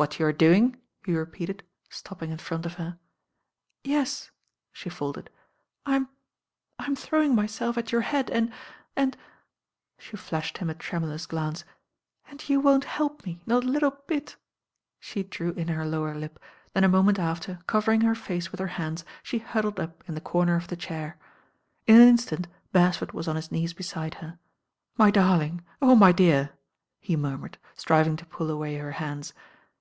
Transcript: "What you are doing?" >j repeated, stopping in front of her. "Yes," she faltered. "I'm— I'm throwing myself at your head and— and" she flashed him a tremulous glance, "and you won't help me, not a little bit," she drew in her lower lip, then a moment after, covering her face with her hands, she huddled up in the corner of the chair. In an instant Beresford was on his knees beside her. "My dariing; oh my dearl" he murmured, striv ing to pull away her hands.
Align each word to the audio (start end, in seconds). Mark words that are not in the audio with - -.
"What 0.00 0.20
you 0.20 0.26
are 0.26 0.32
doing?" 0.32 0.78
>j 1.04 1.10
repeated, 1.12 1.64
stopping 1.90 2.30
in 2.30 2.38
front 2.38 2.64
of 2.64 2.74
her. 2.74 3.00
"Yes," 3.82 4.30
she 4.70 4.88
faltered. 4.88 5.28
"I'm— 5.84 6.08
I'm 6.78 6.94
throwing 6.94 7.34
myself 7.34 7.76
at 7.76 7.90
your 7.90 8.02
head 8.02 8.30
and— 8.30 8.52
and" 8.94 9.16
she 9.98 10.16
flashed 10.16 10.58
him 10.58 10.70
a 10.70 10.74
tremulous 10.76 11.26
glance, 11.26 11.64
"and 12.30 12.48
you 12.48 12.60
won't 12.60 12.84
help 12.84 13.26
me, 13.26 13.40
not 13.44 13.64
a 13.64 13.66
little 13.66 13.90
bit," 14.06 14.36
she 15.00 15.24
drew 15.24 15.50
in 15.54 15.66
her 15.66 15.84
lower 15.84 16.14
lip, 16.14 16.38
then 16.74 16.84
a 16.84 16.88
moment 16.88 17.18
after, 17.18 17.58
covering 17.66 18.02
her 18.02 18.14
face 18.14 18.52
with 18.52 18.60
her 18.60 18.68
hands, 18.78 19.04
she 19.24 19.38
huddled 19.40 19.80
up 19.80 20.04
in 20.06 20.14
the 20.14 20.20
corner 20.20 20.54
of 20.54 20.68
the 20.68 20.76
chair. 20.76 21.18
In 21.88 21.96
an 22.00 22.06
instant 22.06 22.46
Beresford 22.70 23.10
was 23.10 23.26
on 23.26 23.34
his 23.34 23.50
knees 23.50 23.74
beside 23.74 24.14
her. 24.22 24.38
"My 24.96 25.10
dariing; 25.10 25.60
oh 25.82 25.96
my 25.96 26.12
dearl" 26.12 26.50
he 27.00 27.16
murmured, 27.16 27.58
striv 27.76 28.06
ing 28.06 28.16
to 28.18 28.26
pull 28.26 28.48
away 28.48 28.76
her 28.76 28.92
hands. 28.92 29.34